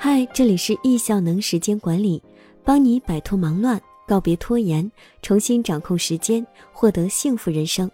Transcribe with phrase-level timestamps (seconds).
[0.00, 2.22] 嗨，这里是易效能时间管理，
[2.62, 4.88] 帮你摆脱忙乱，告别拖延，
[5.22, 7.90] 重新掌控时间，获得幸福人生。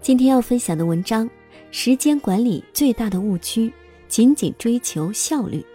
[0.00, 1.28] 今天要分享的文章：
[1.72, 3.72] 时间管理最大的误区，
[4.06, 5.66] 仅仅追求效率。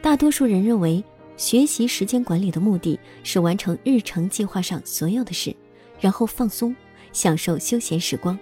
[0.00, 1.04] 大多数人认为，
[1.36, 5.54] 学习时间管理的目的是完成日程计划上所有的事，
[6.00, 6.74] 然后放松，
[7.12, 8.36] 享受休闲时光。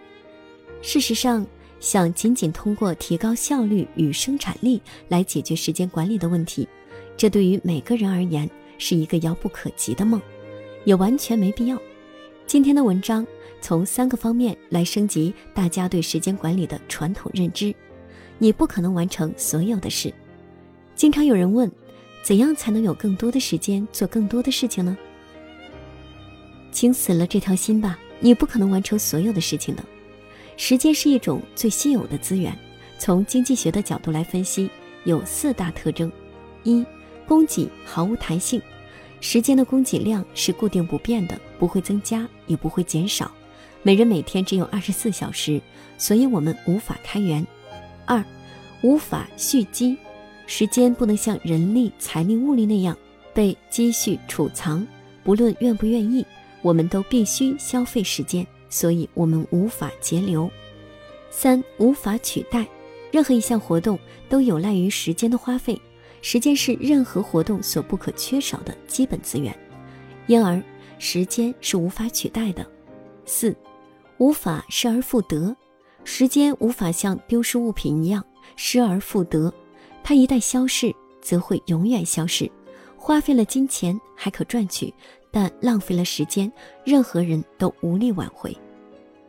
[0.82, 1.45] 事实上，
[1.80, 6.68] 想仅仅通过提高效率与生产力来解决时间管理的问题，
[7.16, 8.48] 这对于每个人而言
[8.79, 10.20] 是一个遥不可及的梦，
[10.84, 11.80] 也完全没必要。
[12.46, 13.26] 今天的文章
[13.61, 17.75] 从三个方面来升级大家对时间管理的传统认知。
[18.39, 20.12] 你不可能完成所有的事。
[20.95, 21.70] 经常有人问，
[22.22, 24.96] 怎样才能有更多的时间做更多的事情呢？
[26.70, 29.84] 请死了这条心吧，你不可能完成所有的事情的。
[30.58, 32.55] 时间是一种最稀有的资源。
[32.98, 34.69] 从经济学的角度来分析，
[35.05, 36.11] 有四大特征：
[36.64, 36.84] 一、
[37.28, 38.61] 供给毫无弹性，
[39.20, 43.31] 时间的供给量是固定不变的，不会增加也不会减少。
[43.84, 45.61] 每人每天只有二十四小时，
[45.97, 47.47] 所以我们无法开源。
[48.05, 48.23] 二、
[48.83, 49.97] 无法蓄积，
[50.48, 52.98] 时间不能像人力、财力、物力那样
[53.33, 54.84] 被积蓄储藏，
[55.23, 56.27] 不论愿不愿意，
[56.62, 58.45] 我们都必须消费时间。
[58.69, 60.50] 所以我们无法节流。
[61.30, 62.66] 三、无法取代，
[63.12, 65.80] 任何一项活动都有赖于时间的花费，
[66.22, 69.56] 时间是任何活动所不可缺少的基本资源，
[70.27, 70.62] 因而
[70.98, 72.66] 时间是无法取代的。
[73.24, 73.55] 四、
[74.16, 75.55] 无法失而复得，
[76.02, 78.24] 时间无法像丢失物品一样
[78.56, 79.52] 失而复得，
[80.02, 82.50] 它一旦消逝，则会永远消失。
[82.96, 84.92] 花费了金钱还可赚取。
[85.31, 86.51] 但浪费了时间，
[86.84, 88.57] 任何人都无力挽回。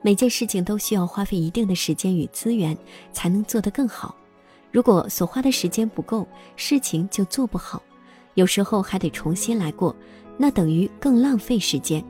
[0.02, 2.78] 每件事情都需要花费一定的时间与资源，
[3.12, 4.16] 才能做得更好。
[4.72, 7.82] 如果所花的时间不够，事情就做不好，
[8.36, 9.96] 有时候还得重新来过，
[10.38, 12.04] 那等于更浪费时间。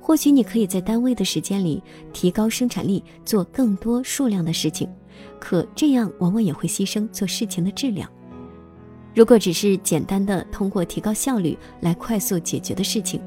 [0.00, 4.88] 或许你可以在单位的时间里提高生产力，做更多数量的事情，
[5.38, 8.10] 可这样往往也会牺牲做事情的质量。
[9.14, 13.20] 如果只是简单的通过提高效率来快速解决的事情，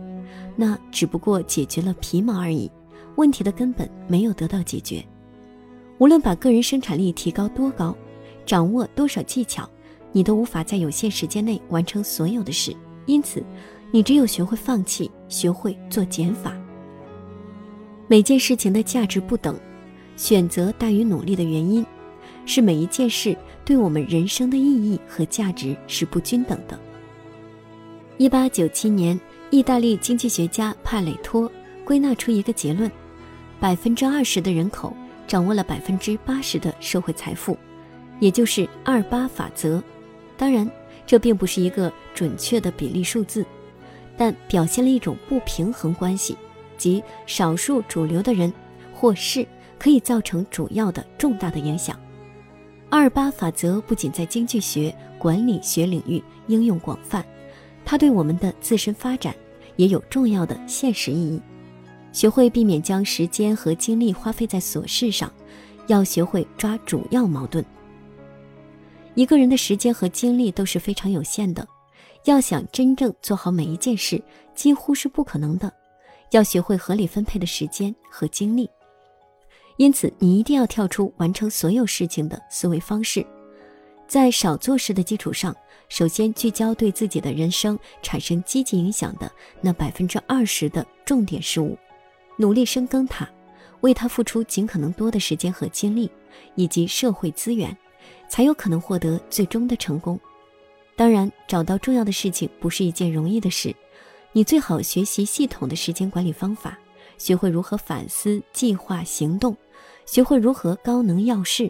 [0.56, 2.70] 那只不过解决了皮毛而已，
[3.16, 5.04] 问题的根本没有得到解决。
[5.98, 7.96] 无论把个人生产力提高多高，
[8.46, 9.68] 掌握多少技巧，
[10.12, 12.76] 你都无法在有限时间内完成所有的事。
[13.06, 13.42] 因此，
[13.90, 16.54] 你只有学会放弃，学会做减法。
[18.10, 19.58] 每件事情的价值不等，
[20.18, 21.86] 选择大于努力的原因。
[22.48, 26.80] 是每一件事对我们人生的意义和价值是不均等的。
[28.18, 29.20] 一八九七年，
[29.52, 31.52] 意大利经济学家帕累托
[31.84, 32.90] 归纳出一个结论：
[33.60, 34.96] 百分之二十的人口
[35.28, 37.56] 掌握了百分之八十的社会财富，
[38.22, 39.84] 也就是二八法则。
[40.38, 40.68] 当然，
[41.06, 43.46] 这并不是一个准确的比例数字，
[44.18, 46.38] 但表现了一种不平衡关系，
[46.78, 48.52] 即少数主流的人
[48.94, 49.46] 或事
[49.78, 52.00] 可以造成主要的重大的影响。
[52.90, 57.26] 二八法则不仅在经济学、管理学领域应用广泛，
[57.84, 59.36] 它对我们的自身发展
[59.76, 61.42] 也有重要的现实意义。
[62.14, 65.32] 学会避免将时间和精力花费在琐事上，
[65.88, 67.64] 要学会抓主要矛盾。
[69.16, 71.68] 一个人的时间和精力都是非常有限的，
[72.24, 74.22] 要想真正做好每一件事，
[74.56, 75.72] 几乎是不可能的。
[76.32, 78.70] 要学会合理分配的时间和精力。
[79.78, 83.26] 因此，你一定要跳出完成所有事情的思维方式，
[84.08, 85.56] 在少做事的基础上，
[85.88, 91.78] 首先聚焦对自己的人生产生积极影响的那百分之二十的重点事物，
[92.38, 93.30] 努力深耕它，
[93.82, 96.10] 为它付出尽可能多的时间和精力，
[96.56, 97.78] 以及社会资源，
[98.28, 100.20] 才有可能获得最终的成功。
[100.96, 103.76] 当然，找到重要的事情不是一件容易的事，
[104.32, 106.76] 你最好学习系统的时间管理方法，
[107.20, 109.56] 学会如何反思、计划、行动。
[110.08, 111.70] 学会如何高能要事，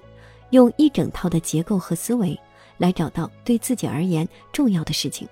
[0.52, 2.40] 用一整套的结构和思维
[2.78, 5.28] 来找到对自己而言重要的事情。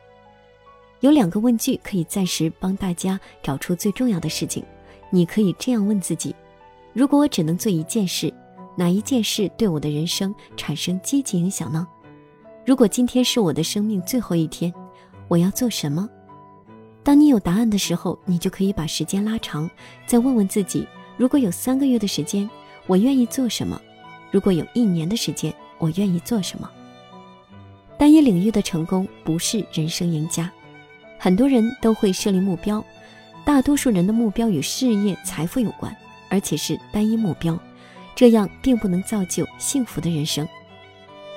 [1.01, 4.65] 有两个问句可以暂时帮大家找出最重要的事情。
[5.11, 6.35] 你可以这样问自己：
[6.93, 8.33] 如果我只能做一件事，
[8.75, 11.87] 哪一件事对我的人生产生积极影响呢？
[12.65, 14.73] 如果今天是我的生命最后一天，
[15.27, 16.09] 我要做什么？
[17.03, 19.69] 当你有答案的时候，你就可以把时间拉长，
[20.07, 20.87] 再问问自己：
[21.17, 22.49] 如果有三个月的时间。
[22.87, 23.81] 我愿意做什么？
[24.31, 26.69] 如果有一年的时间，我愿意做什么？
[27.97, 30.51] 单一领域的成功不是人生赢家。
[31.17, 32.83] 很多人都会设立目标，
[33.43, 35.95] 大多数人的目标与事业、财富有关，
[36.29, 37.57] 而且是单一目标，
[38.13, 40.47] 这样并不能造就幸福的人生。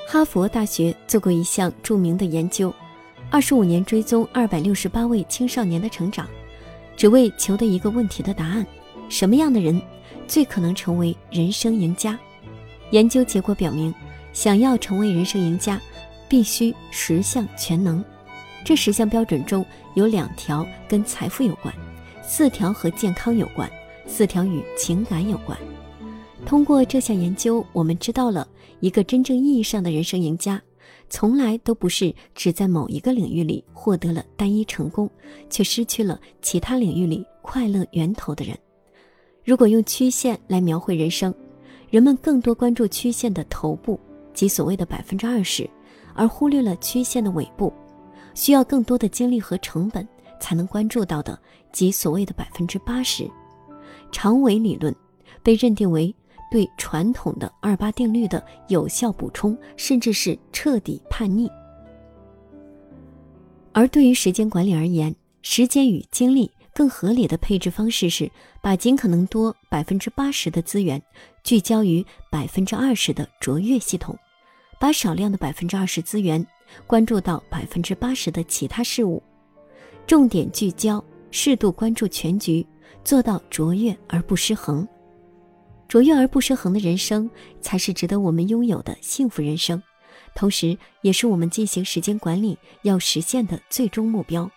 [0.07, 2.75] 哈佛大学做过一项著名的研究，
[3.31, 6.27] 二十五年追踪二百六十八位青少年的成长，
[6.97, 8.67] 只为求得一个问题的答案：
[9.09, 9.81] 什么样的人
[10.27, 12.19] 最可能成为人生赢家？
[12.91, 13.95] 研究结果表明，
[14.33, 15.81] 想要成为人生赢家，
[16.29, 18.05] 必须十项全能。
[18.65, 19.65] 这十项标准中
[19.95, 21.75] 有两条跟财富有关，
[22.23, 23.71] 四条和健康有关，
[24.07, 25.59] 四条与情感有关。
[26.47, 28.47] 通过这项研究，我们知道了。
[28.81, 30.63] 一个真正意义上的人生赢家，
[31.11, 35.11] 从来都不是只在某一个领域里获得了单一成功，
[35.51, 38.57] 却失去了其他领域里快乐源头的人。
[39.49, 41.35] 如果用曲线来描绘人生，
[41.89, 43.99] 人们更多关注曲线的头部，
[44.35, 45.67] 即所谓的百分之二十，
[46.13, 47.73] 而忽略了曲线的尾部，
[48.35, 50.07] 需要更多的精力和成本
[50.39, 51.41] 才能关注到的，
[51.73, 53.27] 即所谓的百分之八十。
[54.13, 54.95] 长尾理论
[55.43, 56.15] 被认定为。
[56.51, 61.47] 对传统的二八定律的有效补充，甚至是彻底叛逆。
[63.75, 68.31] 而对于时间管理而言，时间与精力更合理的配置方式是
[68.63, 71.03] 把尽可能多百分之八十的资源
[71.43, 74.17] 聚焦于百分之二十的卓越系统，
[74.79, 76.45] 把少量的百分之二十资源
[76.87, 79.23] 关注到百分之八十的其他事物，
[80.07, 82.65] 重点聚焦，适度关注全局，
[83.03, 84.87] 做到卓越而不失衡。
[85.89, 87.29] 卓越而不失衡的人生，
[87.61, 89.83] 才是值得我们拥有的幸福人生，
[90.35, 94.49] 同时也是我们进行时间管理要实现的最终目标。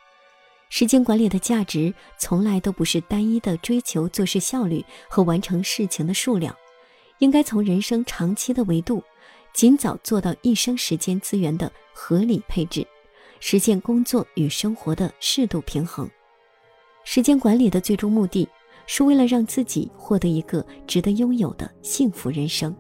[0.74, 6.56] 时间管理的价值，从来都不是单一的追求做事效率和完成事情的数量，
[7.20, 9.04] 应该从人生长期的维度，
[9.54, 12.88] 尽早做到一生时间资源的合理配置，
[13.42, 16.10] 实现工作与生活的适度平衡。
[17.04, 18.48] 时间管理的最终目的。
[18.88, 22.76] 是为了让自己获得一个值得拥有的幸福人生。